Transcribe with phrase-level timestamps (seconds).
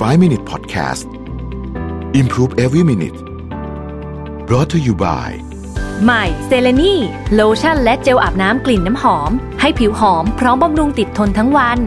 [0.00, 1.04] 5 Minute Podcast
[2.20, 3.18] Improve Every Minute
[4.48, 5.30] brought to you by
[6.04, 6.94] ใหม่เซเลนี
[7.34, 11.78] โลชั่นและเจลอาบน้ำกลิ่นน้ำหอม ให้ผิวหอมพร้อมบำรุงติดทนทั้งวัน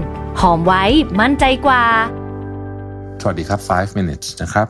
[0.41, 0.83] หอมไว้
[1.19, 1.83] มั่นใจกว่า
[3.21, 4.67] สวัสดีครับ 5 minutes นะครับ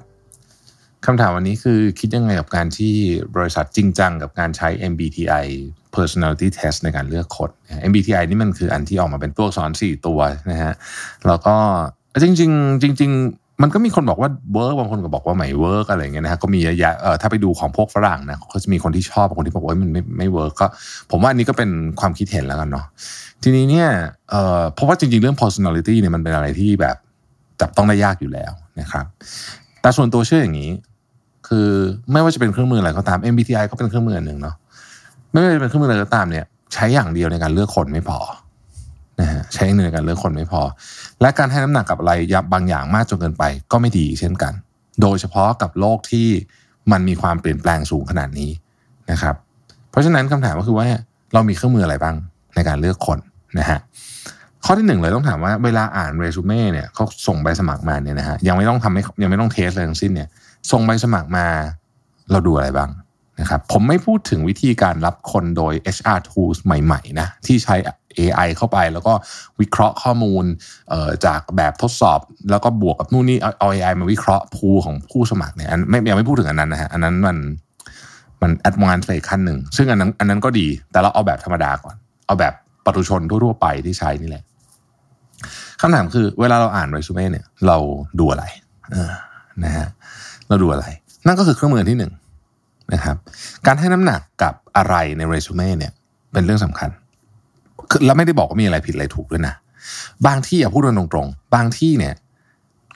[1.06, 2.94] คำถามวันนี้คือคิดยังไงกับการที่
[3.36, 5.46] บริษัทจริงจังกับการใช้ MBTI
[5.96, 7.52] personality test ในการเลือกคน
[7.90, 10.20] MBTI นี่มันคืออันที่ออกมาเป็นตัวอักษร4ตัว
[10.52, 10.74] นะฮะ
[11.28, 11.58] แล้วก็
[12.22, 13.12] จริงๆจริง
[13.62, 20.68] มันก็มีคนบอกว่า work บางคนก็บอกว่าไม่ work อะไรเงี้ยนะฮะก็มีเยอะแยะเออถ้าไปดูของพวกฝรั่งนะเขาจะมีคนที่ชอบบางคนที่บอกว่ามันไม่ไม่ work ก็
[21.12, 22.86] ผมว่าอันนี้ก็เป็นความคิดเห็นแล้วกันเนาะ
[23.44, 23.88] ทีนี้เนี่ย
[24.30, 26.96] เออเพราะว่าจริง ๆ เรื่อง personality เนี่ยมันเป็นอะไรที่แบบ
[27.62, 29.06] จับต้องได้ยากอยู่แล้วนะครับ
[29.82, 30.72] แต่ส่วนตัวเชื่ออย่างนี้
[31.48, 31.68] คือ
[32.12, 34.56] ไม่ว่าจะเป็นเครื่องมืออะไรก็ตาม MBTI ก็เป็นเครื่องมืออันหนึ่งเนาะ
[35.32, 38.20] ไม่ว่าจะเป็นเครื่องมืออะไรก็ตามเนี่ย ใช้อย่างเดียวในการเลือกคนไม่พอ
[39.20, 40.62] นะฮะใช้อย่างเดียวในการเลือกคนไม่พอ
[41.22, 44.54] และการให้น้ำหนักกับอะไรยับบางอย่างมากจนเกินไป ก็ไม่ดีเช่นกัน
[45.02, 46.28] โดยเฉพาะกับโลกที่
[46.92, 48.52] มันมีความเปลี่ยนแปลงสูงขนาดนี้
[49.12, 49.36] นะครับ
[49.90, 50.88] เพราะฉะนั้นคำถามก็คือว่า
[51.34, 52.16] เรามีเครื่องมืออะไรบ้าง
[52.56, 53.20] ในการเลือกคน
[53.60, 53.80] นะฮะ
[54.66, 60.30] ข้อที่หนึ่งเลยต้องถามว่าเวลาอ่านเรซูเม่เนี่ยเขาส่งใบสมัครมาเนี่ยนะฮะยังไม่ต้องทำให้ยังไม่ต้องเทสอะไรทั้งสิ้นเนี่ย
[60.72, 61.48] ส่งใบสมัครมา
[62.32, 62.90] เราดูอะไรบ้าง
[63.44, 67.76] นะครับผมไม่พูดถึงวิธีการรับคนโดย HR tools ใหม่ๆนะที่ใช้
[68.18, 69.14] AI เข้าไปแล้วก็
[69.60, 70.46] วิเคราะห์ข้อมูล
[71.26, 72.20] จากแบบทดสอบ
[72.52, 77.38] แล้วก็บวกกับนู่นนี่เอา AI มาวิเคราะห์ pool ของผู้สมัครเนี่ยไม่ยังไม่พูดถึงอันนั้นนะฮะอันนั้นมัน
[78.42, 81.96] มัน advance ไปขั้นหนึ่ง ซึ่งอันนั้นอันนั้นก็ดี แต่เราเอาแบบธรรมดาก่อน
[82.28, 82.54] เอาแบบ
[82.86, 84.44] ปุถุชนทั่วๆไปที่ใช้นี่แหละ
[85.82, 87.78] คำถามคือเวลาเราอ่านเรซูเม่เนี่ย เรา
[88.20, 88.46] ดูอะไร
[89.64, 89.88] นะฮะ
[90.50, 90.86] เราดูอะไร
[91.26, 92.12] นั่นก็คือเครื่องมือที่หนึ่ง
[92.94, 93.16] นะครับ
[93.66, 95.92] การให้น้ำหนักกับอะไรในเรซูเม่เนี่ย
[96.34, 96.90] เป็นเรื่องสำคัญ
[97.90, 99.56] คือแล้วไม่ได้บอกว่ามีอะไรผิดอะไรถูกด้วยนะ
[100.28, 102.14] บางที่อย่าพูดตรงๆ บางที่เนี่ย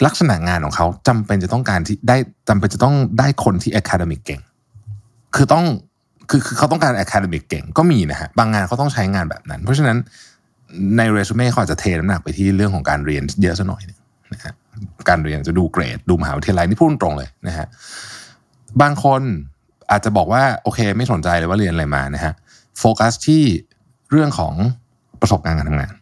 [0.06, 2.18] ลักษณะงานของเขาจำเป็นจะต้องการที่ได้
[2.50, 4.42] จำเป็นจะต้องได้คนที่ academic เก่ง
[5.36, 5.66] คือต้อง
[6.30, 9.98] คือคือเขาต้องการ academic เก่งก็มีนะฮะบางงานเขาต้องใช้งานแบบนั้น เพราะฉะนั้น
[10.98, 13.82] ในเรซูเม่เขาอาจจะเทน้ำหนักไปที่เรื่องของการเรียนเยอะซะหน่อย
[14.34, 14.54] นะฮะ
[15.10, 17.68] การเรียนจะดูเกรด ดูมหาวิทยาลัยนี่พูดตรงเลยนะฮะ
[18.82, 19.22] บางคน
[19.92, 22.34] อาจจะบอกว่าโอเค ไม่สนใจเลยว่าเรียนอะไรมานะฮะ
[22.80, 23.44] โฟกัสที่
[24.12, 24.54] เรื่องของ
[25.22, 25.94] ประสบการณ์การทำงาน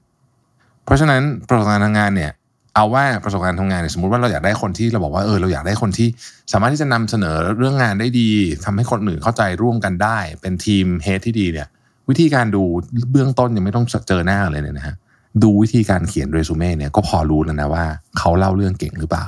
[0.85, 2.31] เพราะฉะนั้นประสบการณ์ทำงานเนี่ย
[2.75, 6.07] เอาว่าประสบการณ์ทำงานเนี่ยสมมติว่าเราอยากได้คนที่เราบอกว่าเออเราอยากได้คนที่
[6.51, 8.29] สามารถที่จะนำเสนอเรื่องงานได้ดี
[8.65, 11.67] ทำให้คนอื่นเข้าใจร่วมกันได้ เป็นทีมเฮดที่ดีเนี่ย
[12.09, 12.63] วิธีการดู
[13.11, 14.95] เบื้องต้นยังไม่ต้องเจอหน้าเลยเนี่ยนะฮะ
[15.43, 17.85] ดูวิธีการเขียนเรซูเม่เนี่ยก็พอรู้แล้วนะว่า
[18.17, 19.25] เขาเล่าเรื่องเก่งหรือเปล่า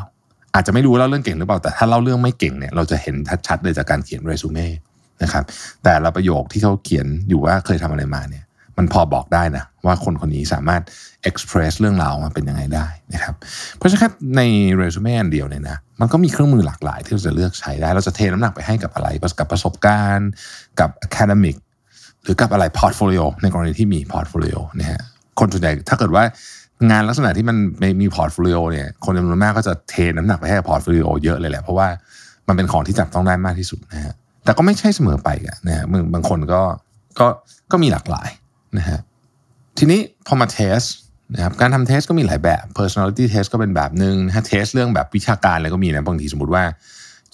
[0.58, 3.16] อาจจะไม่รู้เล่าเรื่องเก่งหรือเปล่าแต่ถ้าเล่าเรื่องไม่เก่งเนี่ยเราจะเห็น
[3.48, 4.68] ชัดๆเลยจากการเขียนเรซูเม่
[5.24, 5.44] นะครับ
[5.84, 8.44] แต่ละประโยคที่เขาเขียนอยู่ว่าเคยทำอะไรมาเนี่ย
[8.78, 10.82] มันพอบอกได้นะว่าคนคนนี้สามารถ
[11.30, 13.36] express เรื่องราวมาเป็นยังไงได้นะครับ
[13.78, 14.42] เพราะฉะนั้นใน
[14.78, 19.08] เรซูเม่อันเดียวเนี่ยนะมันก็มีเครื่องมือหลากหลายที่เราจะเลือกใช้ได้ เราจะเทน้ำหนักไปให้กับอะไร
[19.40, 20.30] กับประสบการณ์
[20.80, 21.56] กับ academic
[22.24, 25.02] หรือกับอะไร portfolio ในกรณีที่มี portfolio นะฮะ
[25.40, 26.24] คนส่วนใหญ่ถ้าเกิดว่า
[26.90, 31.88] งานลักษณะที่มันไม่มี portfolio เนี่ยคนจำนวนมากก็จะเทน้ำหนักไปให้ portfolio เยอะเลยแหละ เพราะว่า
[32.48, 35.30] มันเป็นของที่จับต้องได้มากที่สุดนะฮะแต่ก็ไม่ใช่เสมอไป
[35.68, 36.62] นะฮะบางคนก็
[37.20, 37.28] ก็
[37.72, 38.30] ก็มีหลากหลาย
[38.78, 39.00] นะฮะ
[39.78, 40.80] ทีนี้พอมาเทส
[41.34, 46.64] นะครับการทำเทสก็มีหลายแบบ personality test ก็เป็นแบบหนึ่งถ้าเทสเรื่องแบบวิชาการอะไรก็มีนะบางทีสมมติว่า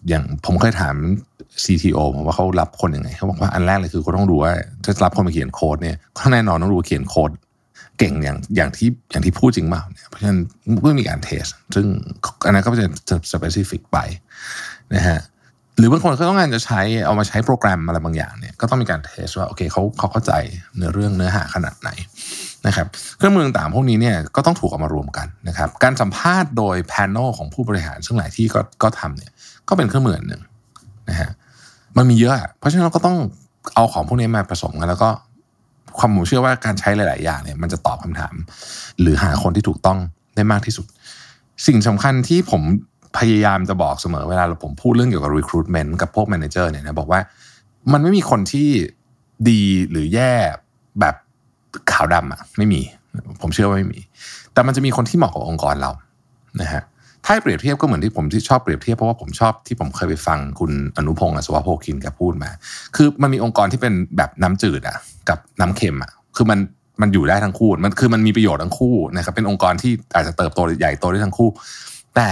[0.08, 0.96] อย่างผมเคยถาม
[1.64, 4.52] CTO ผมว่าเขารับคนยังไงเขาบอกว่าอันแรกเลยคือเขาต้องดูว่า
[4.86, 7.31] จะรับคนมาเขียนโค้ดเนี่ยก็แน่นอนต้องรู้เขียนโค้ด
[7.98, 10.40] เก่งอย่างอย่างที่อย่างที่พูดจริงเปล่าเนี่ยเพราะฉะนั้น
[10.81, 11.46] เมื่อมีการเทส
[11.76, 11.86] ซึ่ง
[12.46, 12.70] อันนั้นก็
[13.09, 13.98] จะ specific ไป
[14.96, 15.20] นะฮะ
[15.78, 20.34] หรือบางคนก็ต้องการจะใช้เอามาใช้โปรแกรมอะไรบางอย่างเนี่ยก็ต้องมีการเทสว่าโอเคเขาเขาเข้าใจ
[20.76, 21.90] เนื้อเรื่องเนื้อหาขนาดไหน
[22.68, 22.88] นะครับ
[23.18, 29.31] เครื่องมือต่างพวกนี้เนี่ยก็ต้องถูกเอามารวมกันนะครับการสัมภาษณ์โดยแพน e l ของผู้บริหาร ซึ่งหลายที่ก็ก็ทำเนี่ย
[29.70, 30.42] ก็เป็นเครื่องมือหนึ่ง
[31.10, 31.30] นะฮะ
[31.98, 33.18] มันมีเยอะ เพราะฉะนั้นเราก็ต้อง
[33.75, 35.10] เอาของพวกนี้มาผสมกันแล้วก็
[35.98, 38.36] ความผมเชื่อว่าการใช้หลาย ๆ อย่างเนี่ยมันจะตอบคำถาม
[39.02, 40.00] หรือหาคนที่ถูกต้อง
[40.36, 40.86] ได้มากที่สุด
[41.68, 42.62] สิ่งสำคัญที่ผม
[43.18, 47.19] พยายามจะบอกเสมอเวลาผมพูดเรื่องเกี่ยวกับ recruitment กับพวก manager เนี่ยนะบอกว่า
[47.94, 48.69] มันไม่มีคนที่
[49.50, 49.62] ดี
[49.92, 50.34] หรือแย่
[51.00, 51.16] แบบ
[51.92, 52.81] ขาวดำอะไม่มี
[53.42, 54.00] ผมเชื่อว่าไม่มี
[54.54, 55.92] แต่มันจะมีคนที่เหมาะกับองค์กรเรา
[56.62, 56.84] นะฮะ
[57.25, 62.50] ถ้าเปรียบเทียบก็เหมือนที่ผมที่ชอบเปรียบเทียบเพราะว่าผมชอบที่ผมเคยไปฟังคุณอนุพงษ์อัศวโภคินแกพูดมา
[62.96, 64.98] คือมันมีองค์กรที่เป็นแบบน้ำจืดอะ
[65.30, 66.60] กับน้ำเค็มอะคือมัน
[67.02, 71.50] มันอยู่ได้ทั้งคู่ มันคือมันมีประโยชน์ทั้งคู่นะครับเป็นองค์กรที่อาจจะเติบโตใหญ่โตได้ทั้งคู่
[72.16, 72.30] แต่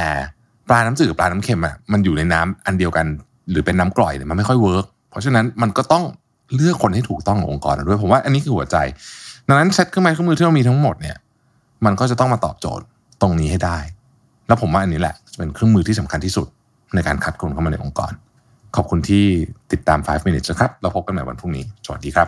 [0.70, 3.06] ปลาน้ำจืดกับปลาน้ำเค็มอะมันอยู่ในน้ำอันเดียวกัน
[3.52, 6.04] หรือเป็นน้ำกร่อยเนี่ยมันไม่ค่อย work เพราะฉะนั้นมันก็ต้อง
[6.56, 8.78] เลือกคนให้ถูกต้องขององค์กรด้วยผมว่าอันนี้คือหัวใจ
[9.48, 11.18] ดังนั้นเซตเครื่องไม้เครื่องมือที่เรามีทั้งหมดเนี่ย
[11.86, 12.86] มันก็จะต้องมาตอบโจทย์
[13.22, 13.78] ตรงนี้ให้ได้
[14.52, 16.48] แล้วผมว่าอันนี้แหละจะเป็นเครื่องมือที่สำคัญที่สุด
[16.96, 18.12] ในการคัดคนเข้ามาในองค์กร
[18.76, 19.26] ขอบคุณที่
[19.72, 22.28] ติดตาม 5 minutes นะครับเราพบกันใหม่วันพรุ่งนี้ สวัสดีครับ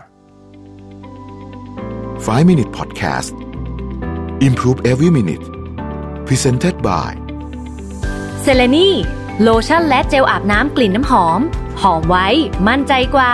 [2.25, 3.29] 5 Minute Podcast
[4.47, 5.45] Improve Every Minute
[6.27, 7.11] Presented by
[8.41, 8.89] เซเลนี
[9.41, 11.39] โลชั่นและเจลอาบน้ำกลิ่นน้ำหอม
[11.81, 12.27] หอมไว้
[12.67, 13.33] มั่นใจกว่า